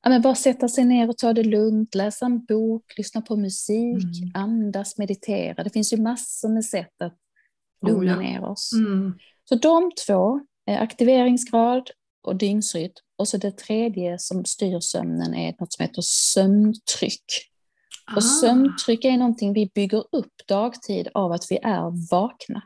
[0.02, 3.36] ja, men bara sätta sig ner och ta det lugnt, läsa en bok, lyssna på
[3.36, 4.30] musik, Mm.
[4.34, 5.64] andas, meditera.
[5.64, 7.16] Det finns ju massor med sätt att
[7.86, 8.30] lugna Oh, ja.
[8.30, 8.72] ner oss.
[8.72, 9.14] Mm.
[9.48, 11.90] Så de två, eh, aktiveringsgrad
[12.22, 17.24] och dygnsrytm, och så det tredje som styr sömnen är något som heter sömntryck.
[18.06, 18.16] Ah.
[18.16, 22.62] Och sömntryck är någonting vi bygger upp dagtid av att vi är vakna.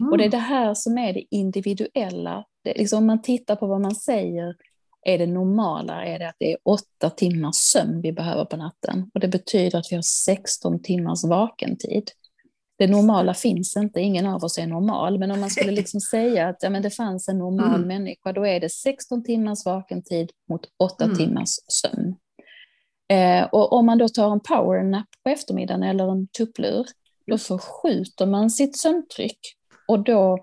[0.00, 0.12] Mm.
[0.12, 2.44] Och det är det här som är det individuella.
[2.64, 4.54] Det liksom, om man tittar på vad man säger,
[5.06, 9.10] är det normala är det att det är åtta timmars sömn vi behöver på natten.
[9.14, 12.10] Och det betyder att vi har 16 timmars vakentid.
[12.78, 15.18] Det normala finns inte, ingen av oss är normal.
[15.18, 17.88] Men om man skulle liksom säga att ja, men det fanns en normal Mm.
[17.88, 21.16] människa, då är det 16 timmars vakentid mot 8 Mm.
[21.16, 22.16] timmars sömn.
[23.08, 26.86] Eh, och om man då tar en powernap på eftermiddagen eller en tupplur,
[27.26, 27.46] då Just.
[27.46, 29.38] förskjuter man sitt sömntryck
[29.88, 30.38] och då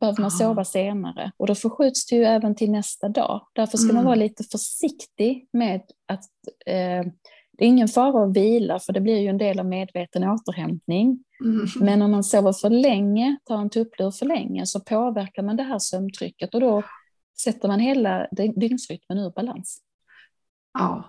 [0.00, 0.30] behöver man Ah.
[0.30, 1.32] sova senare.
[1.36, 3.46] Och då förskjuts det ju även till nästa dag.
[3.52, 4.04] Därför ska man Mm.
[4.04, 6.24] vara lite försiktig med att
[6.66, 7.04] eh,
[7.58, 11.24] det är ingen fara att vila, för det blir ju en del av medveten återhämtning.
[11.44, 11.66] Mm.
[11.80, 15.62] Men om man sover för länge, tar en tupplur för länge, så påverkar man det
[15.62, 16.82] här sömntrycket och då
[17.42, 19.78] sätter man hela dy- dygnsrytmen ur balans.
[20.78, 21.04] Ja,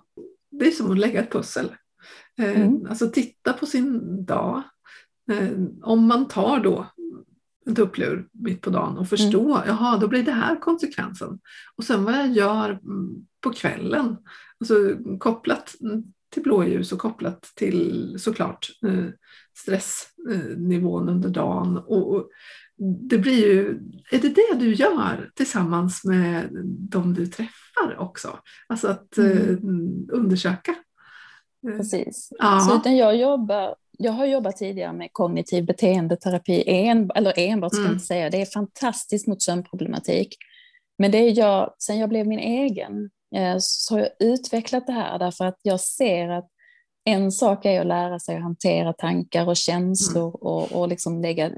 [0.59, 1.75] det är som att lägga ett pussel.
[2.39, 2.85] Eh, Mm.
[2.89, 4.63] Alltså titta på sin dag.
[5.31, 5.49] Eh,
[5.83, 6.85] om man tar då
[7.65, 9.67] en tupplur mitt på dagen och förstå, Mm.
[9.67, 11.39] jaha, då blir det här konsekvensen.
[11.75, 14.17] Och sen vad jag gör mm, på kvällen,
[14.59, 14.75] alltså
[15.19, 19.05] kopplat mm, till blåljus och kopplat till såklart eh,
[19.57, 21.77] stressnivån under dagen.
[21.77, 22.29] Och, och
[22.77, 23.79] det blir ju,
[24.11, 26.49] är det det du gör tillsammans med
[26.89, 28.39] de du träffar också?
[28.67, 29.37] Alltså att Mm.
[29.37, 29.57] eh,
[30.17, 30.75] undersöka?
[31.77, 32.29] Precis.
[32.39, 32.59] Ja.
[32.59, 37.79] Så när jag, jobbar, jag har jobbat tidigare med kognitiv beteendeterapi, en, eller enbart ska
[37.81, 37.93] jag Mm.
[37.95, 40.35] inte säga, det är fantastiskt mot sömnproblematik.
[40.97, 44.93] Men det är jag, sen jag blev min egen, eh, så har jag utvecklat det
[44.93, 46.47] här därför att jag ser att
[47.05, 50.35] en sak är att lära sig att hantera tankar och känslor Mm.
[50.41, 51.51] och, och liksom lägga,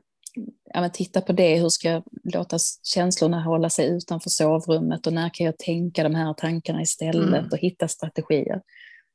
[0.74, 5.30] ja, titta på det, hur ska jag låta känslorna hålla sig utanför sovrummet och när
[5.34, 7.50] kan jag tänka de här tankarna istället Mm.
[7.52, 8.62] och hitta strategier.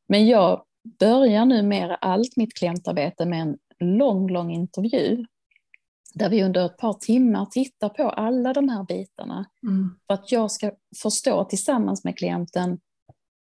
[0.09, 0.65] Men jag
[1.01, 3.59] börjar numera allt mitt klientarbete med en
[3.99, 5.27] lång, lång intervju
[6.15, 9.91] där vi under ett par timmar tittar på alla de här bitarna Mm.
[10.07, 10.71] för att jag ska
[11.03, 12.79] förstå tillsammans med klienten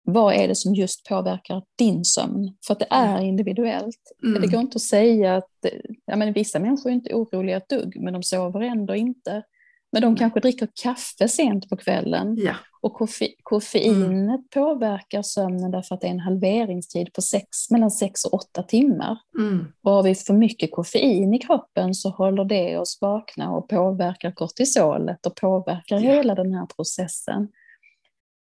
[0.05, 2.57] vad är det som just påverkar din sömn?
[2.67, 4.13] För att det är individuellt.
[4.25, 4.43] Mm.
[4.43, 5.51] Det går inte att säga att
[6.07, 9.43] ja, men vissa människor är inte oroliga ett dugg, men de sover ändå inte.
[9.93, 12.55] Men de kanske dricker kaffe sent på kvällen Ja.
[12.81, 18.25] och koffe, koffeinet påverkar sömnen därför att det är en halveringstid på sex, mellan 6
[18.25, 19.19] och 8 timmar.
[19.39, 19.67] Mm.
[19.83, 24.31] Och har vi för mycket koffein i kroppen så håller det oss vakna och påverkar
[24.33, 26.13] kortisolet och påverkar Ja.
[26.13, 27.49] hela den här processen.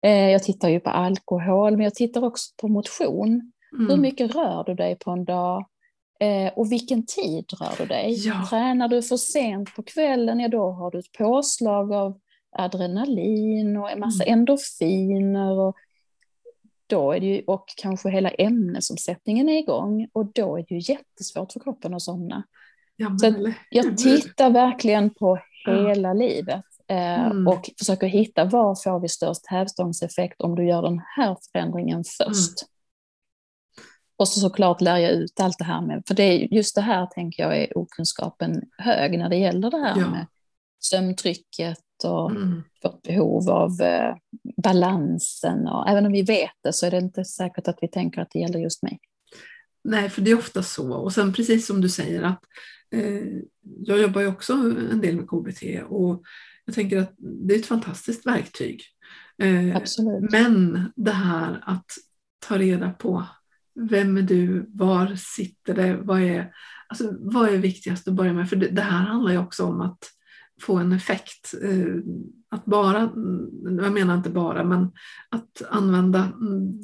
[0.02, 3.52] Eh, Jag tittar ju på alkohol, men jag tittar också på motion.
[3.78, 4.00] Hur Mm.
[4.00, 5.64] mycket rör du dig på en dag?
[6.20, 8.14] Eh, och vilken tid rör du dig?
[8.26, 8.46] Ja.
[8.50, 12.18] Tränar du för sent på kvällen, ja då har du ett påslag av
[12.56, 14.38] adrenalin och en massa Mm.
[14.38, 15.58] endorfiner.
[15.58, 15.76] Och,
[16.86, 20.92] då är det ju, och kanske hela ämnesomsättningen är igång och då är det ju
[20.94, 22.42] jättesvårt för kroppen att somna.
[22.96, 23.54] Ja, men Så hur?
[23.70, 25.88] Jag tittar verkligen på Ja.
[25.88, 26.62] hela livet eh,
[26.94, 27.48] Mm.
[27.48, 32.52] och försöker hitta var får vi störst hävstångseffekt om du gör den här förändringen först.
[34.16, 36.80] Och så såklart lär jag ut allt det här med, för det är just det
[36.80, 40.10] här tänker jag är okunskapen hög när det gäller det här Ja.
[40.10, 40.26] med
[40.78, 42.62] sömntrycket och Mm.
[42.82, 44.14] vårt behov av eh,
[44.62, 45.68] balansen.
[45.68, 48.30] Och även om vi vet det så är det inte säkert att vi tänker att
[48.30, 48.98] det gäller just mig.
[49.84, 50.92] Nej, för det är ofta så.
[50.94, 52.40] Och sen precis som du säger att
[52.94, 53.22] eh,
[53.62, 54.52] jag jobbar ju också
[54.92, 56.22] en del med KBT och
[56.72, 58.82] jag tänker att det är ett fantastiskt verktyg.
[59.38, 60.30] Eh, Absolut.
[60.30, 61.86] men det här att
[62.48, 63.26] ta reda på
[63.74, 66.52] vem är du, var sitter det, vad är,
[66.88, 68.48] alltså, vad är viktigast att börja med?
[68.48, 69.98] För det, det här handlar ju också om att
[70.60, 71.54] få en effekt.
[71.62, 71.94] Eh,
[72.48, 73.00] att bara,
[73.64, 74.92] jag menar inte bara, men
[75.28, 76.32] att använda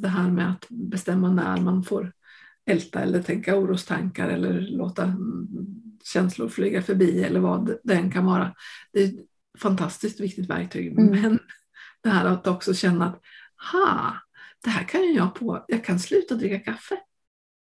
[0.01, 2.13] det här med att bestämma när man får
[2.67, 5.15] älta eller tänka orostankar eller låta
[6.05, 8.55] känslor flyga förbi eller vad det än kan vara.
[8.93, 9.13] Det är
[9.59, 10.99] fantastiskt viktigt verktyg.
[10.99, 11.23] Mm.
[11.23, 11.39] Men
[12.03, 13.21] det här att också känna att
[13.73, 14.17] ha,
[14.65, 16.99] det här kan ju jag på, jag kan sluta dricka kaffe.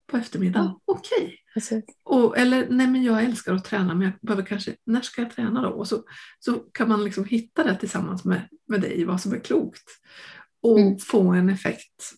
[0.08, 0.65] på eftermiddagen.
[0.67, 0.80] Ja.
[0.86, 1.39] Okej.
[2.06, 2.41] Okay.
[2.41, 5.62] eller nej men jag älskar att träna men jag behöver kanske, när ska jag träna
[5.62, 5.69] då?
[5.69, 6.04] Och så,
[6.39, 9.89] så kan man liksom hitta det tillsammans med, med dig, vad som är klokt.
[10.62, 10.97] Och mm.
[10.97, 12.13] få en effekt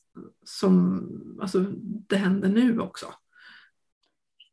[0.46, 1.02] som,
[1.42, 1.66] alltså
[2.10, 3.06] det händer nu också.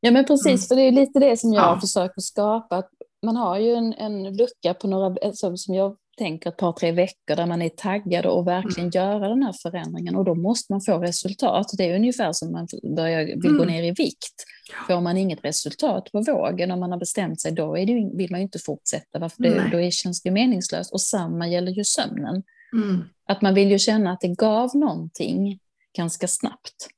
[0.00, 0.59] Ja men precis, mm.
[0.59, 1.81] för det är lite det som jag ja.
[1.81, 2.83] försöker skapa.
[3.22, 6.92] Man har ju en, en lucka på några, alltså, som jag tänker ett par, tre
[6.92, 8.90] veckor där man är taggad och verkligen mm.
[8.90, 11.66] göra den här förändringen och då måste man få resultat.
[11.79, 13.59] Det är ungefär som man börjar, vill mm.
[13.59, 14.44] gå ner i vikt.
[14.87, 18.31] Får man inget resultat på vågen om man har bestämt sig, då är det, vill
[18.31, 20.92] man ju inte fortsätta, varför det, då är, känns det meningslöst.
[20.92, 22.42] Och samma gäller ju sömnen.
[22.72, 23.05] Mm.
[23.29, 25.59] Att man vill ju känna att det gav någonting
[25.96, 26.88] ganska snabbt.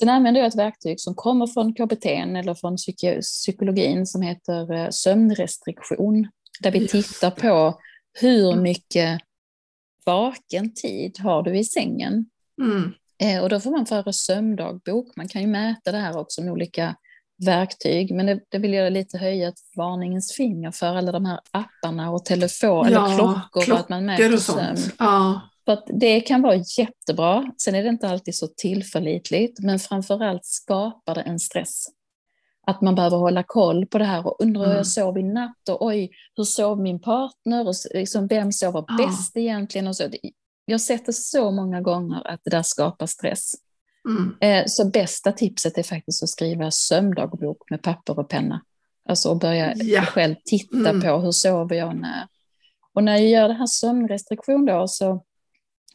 [0.00, 2.76] Sen använder jag ett verktyg som kommer från KBT eller från
[3.20, 6.28] psykologin som heter eh, sömnrestriktion.
[6.60, 7.80] Där vi tittar på
[8.20, 9.20] hur mycket
[10.06, 12.26] vaken tid har du i sängen?
[12.62, 12.92] Mm.
[13.22, 15.16] Eh, och då får man föra sömndagbok.
[15.16, 16.96] Man kan ju mäta det här också med olika
[17.46, 21.40] verktyg, men det, det vill jag lite höja ett varningens finger för alla de här
[21.50, 24.78] apparna och telefon ja, eller klockor, klockor att man mäter sömn.
[24.98, 25.40] Ja.
[25.64, 30.44] För att det kan vara jättebra, sen är det inte alltid så tillförlitligt, men framförallt
[30.44, 31.86] skapar det en stress
[32.70, 34.84] att man behöver hålla koll på det här och undrar hur jag mm.
[34.84, 39.06] sov i natt och oj, hur sov min partner och liksom, vem sover ja.
[39.06, 40.08] bäst egentligen och så.
[40.64, 43.52] Jag har sett det så många gånger att det där skapar stress.
[44.08, 44.36] Mm.
[44.40, 48.60] Eh, så bästa tipset är faktiskt att skriva sömndagbok med papper och penna.
[49.08, 50.02] Alltså att börja ja.
[50.02, 51.00] själv titta mm.
[51.00, 52.26] på hur sover jag när.
[52.94, 55.24] Och när jag gör det här sömnrestriktion då så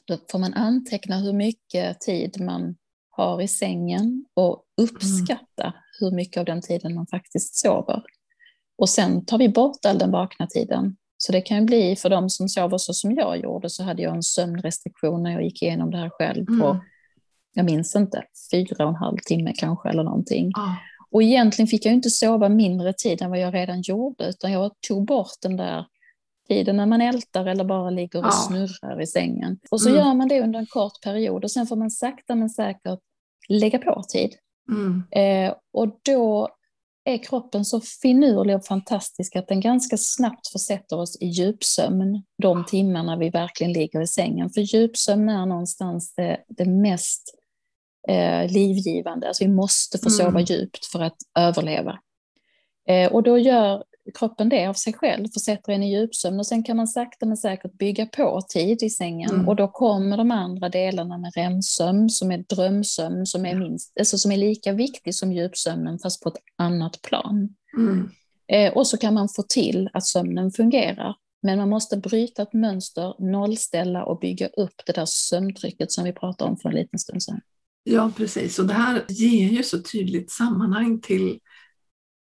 [0.07, 2.75] då får man anteckna hur mycket tid man
[3.09, 5.73] har i sängen och uppskatta mm.
[5.99, 8.03] hur mycket av den tiden man faktiskt sover.
[8.77, 10.95] Och sen tar vi bort all den vakna tiden.
[11.17, 14.15] Så det kan bli för de som sover så som jag gjorde så hade jag
[14.15, 16.77] en sömnrestriktion när jag gick igenom det här själv på, mm.
[17.53, 20.51] jag minns inte, fyra och en halv timme kanske eller någonting.
[20.55, 20.75] Ah.
[21.11, 24.71] Och egentligen fick jag inte sova mindre tid än vad jag redan gjorde utan jag
[24.87, 25.85] tog bort den där
[26.47, 28.31] tiden när man ältar eller bara ligger och ja.
[28.31, 29.59] snurrar i sängen.
[29.71, 30.01] Och så mm.
[30.01, 32.99] gör man det under en kort period och sen får man sakta men säkert
[33.49, 34.35] lägga på tid.
[34.69, 35.03] Mm.
[35.11, 36.49] Eh, och då
[37.05, 42.65] är kroppen så finurlig och fantastisk att den ganska snabbt försätter oss i djupsömn de
[42.65, 44.49] timmarna vi verkligen ligger i sängen.
[44.49, 47.35] För djupsömn är någonstans det, det mest
[48.07, 49.27] eh, livgivande.
[49.27, 50.43] Alltså vi måste få sova mm.
[50.43, 51.99] djupt för att överleva.
[52.87, 56.63] Eh, och då gör kroppen det av sig själv, försätter en i djupsömn och sen
[56.63, 59.47] kan man sakta men säkert bygga på tid i sängen mm.
[59.47, 64.17] och då kommer de andra delarna med REM-sömn som är drömsömn som är, minst, alltså
[64.17, 67.55] som är lika viktig som djupsömnen fast på ett annat plan.
[67.77, 68.09] Mm.
[68.47, 71.15] Eh, och så kan man få till att sömnen fungerar.
[71.43, 76.13] Men man måste bryta ett mönster, nollställa och bygga upp det där sömntrycket som vi
[76.13, 77.41] pratade om för en liten stund sedan.
[77.83, 78.59] Ja, precis.
[78.59, 81.39] Och det här ger ju så tydligt sammanhang till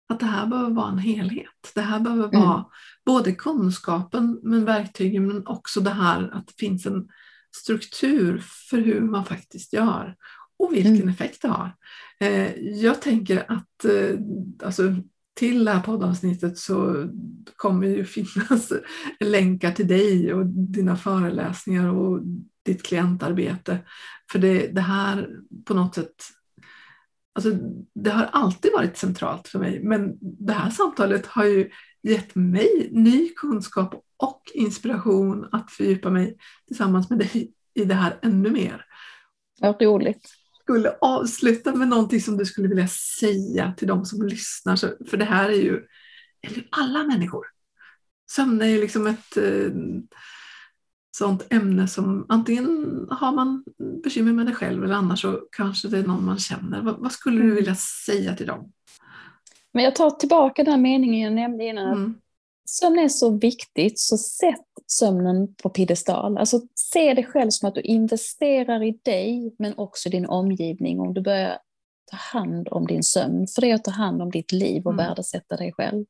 [0.08, 1.72] att det här behöver vara en helhet.
[1.74, 2.40] Det här behöver mm.
[2.40, 2.64] vara
[3.06, 7.08] både kunskapen men verktygen men också det här att det finns en
[7.56, 10.16] struktur för hur man faktiskt gör
[10.58, 11.08] och vilken mm.
[11.08, 11.74] effekt det har.
[12.20, 14.18] Eh, jag tänker att eh,
[14.64, 14.94] alltså,
[15.34, 17.08] till det här poddavsnittet så
[17.56, 18.72] kommer ju finnas
[19.20, 22.20] länkar till dig och dina föreläsningar och
[22.64, 23.78] ditt klientarbete.
[24.32, 25.28] För det, det här
[25.64, 26.14] på något sätt
[27.32, 27.50] Alltså,
[27.94, 31.70] det har alltid varit centralt för mig, men det här samtalet har ju
[32.02, 38.18] gett mig ny kunskap och inspiration att fördjupa mig tillsammans med dig i det här
[38.22, 38.84] ännu mer.
[39.60, 40.30] Vad roligt.
[40.62, 42.88] Skulle avsluta med någonting som du skulle vilja
[43.20, 44.76] säga till de som lyssnar,
[45.10, 45.82] för det här är ju
[46.42, 47.46] eller alla människor.
[48.30, 49.70] Sömn är ju liksom ett eh,
[51.16, 53.64] sånt ämne som antingen har man
[54.04, 56.82] bekymmer med det själv eller annars så kanske det är någon man känner.
[56.82, 57.56] Vad, vad skulle du mm.
[57.56, 57.74] vilja
[58.06, 58.72] säga till dem?
[59.72, 61.92] Men jag tar tillbaka den meningen jag nämnde innan.
[61.92, 62.14] Mm.
[62.64, 66.38] Sömn är så viktigt, så sätt sömnen på piedestal.
[66.38, 71.00] Alltså se det själv som att du investerar i dig, men också din omgivning.
[71.00, 71.58] Om du börjar
[72.10, 74.92] ta hand om din sömn, för det är att ta hand om ditt liv och
[74.92, 75.06] mm.
[75.06, 76.04] värdesätta dig själv.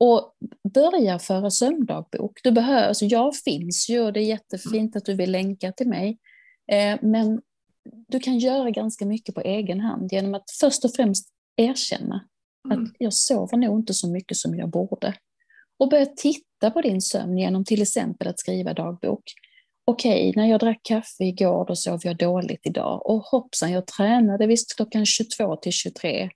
[0.00, 0.34] Och
[0.74, 2.40] börja föra sömndagbok.
[2.42, 5.88] Du behöver, alltså jag finns ju och det är jättefint att du vill länka till
[5.88, 6.18] mig.
[6.72, 7.40] Eh, men
[8.08, 12.24] du kan göra ganska mycket på egen hand genom att först och främst erkänna
[12.64, 12.82] mm.
[12.82, 15.14] att jag sover nog inte så mycket som jag borde.
[15.78, 19.22] Och börja titta på din sömn genom till exempel att skriva dagbok.
[19.84, 23.06] Okej, när jag drack kaffe igår då sov jag dåligt idag.
[23.06, 26.30] Och hoppsan, jag tränade visst klockan 22 till 23,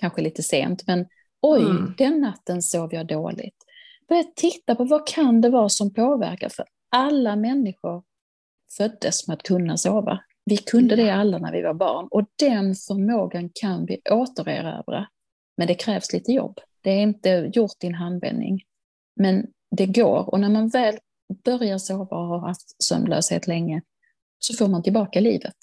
[0.00, 1.06] kanske lite sent, men
[1.48, 1.94] Oj, mm.
[1.98, 3.56] den natten sov jag dåligt.
[4.08, 8.02] Börja titta på vad kan det vara som påverkar, för alla människor
[8.76, 10.20] föddes med att kunna sova.
[10.44, 15.06] Vi kunde det alla när vi var barn och den förmågan kan vi återerövra.
[15.56, 16.60] Men det krävs lite jobb.
[16.80, 18.62] Det är inte gjort i en handvändning.
[19.16, 20.98] Men det går och när man väl
[21.44, 23.82] börjar sova och har haft sömnlöshet länge
[24.38, 25.56] så får man tillbaka livet.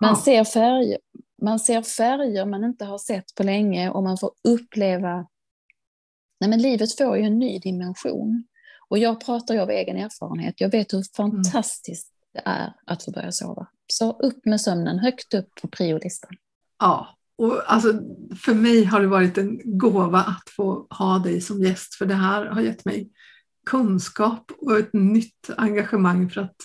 [0.00, 0.22] Man, ja.
[0.24, 0.98] ser färger,
[1.40, 5.26] man ser färger man inte har sett på länge och man får uppleva...
[6.40, 8.44] Nej, men livet får ju en ny dimension.
[8.88, 10.54] Och jag pratar ju av egen erfarenhet.
[10.60, 11.04] Jag vet hur mm.
[11.16, 12.32] fantastiskt mm.
[12.32, 13.66] det är att få börja sova.
[13.86, 16.30] Så upp med sömnen, högt upp på priolistan.
[16.78, 17.92] Ja, och alltså,
[18.44, 22.14] för mig har det varit en gåva att få ha dig som gäst, för det
[22.14, 23.10] här har gett mig
[23.66, 26.56] kunskap och ett nytt engagemang för att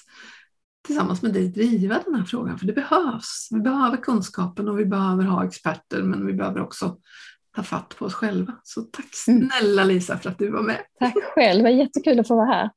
[0.85, 3.47] tillsammans med dig driva den här frågan, för det behövs.
[3.51, 6.97] Vi behöver kunskapen och vi behöver ha experter, men vi behöver också
[7.55, 8.53] ta fatt på oss själva.
[8.63, 9.49] Så tack mm.
[9.49, 10.81] snälla Lisa för att du var med.
[10.99, 12.69] Tack själv, det var jättekul att få vara här.